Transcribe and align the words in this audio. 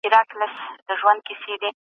د 0.03 0.03
لابراتوار 0.03 0.51
ریجنټونه 0.87 1.39
څه 1.43 1.53
دي؟ 1.61 1.69